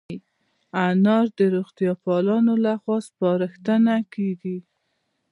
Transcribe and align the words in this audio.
انار 0.85 1.25
د 1.39 1.39
روغتیا 1.55 1.91
پالانو 2.03 2.53
له 2.65 2.73
خوا 2.81 2.97
سپارښتنه 3.07 3.95
کېږي. 4.13 4.57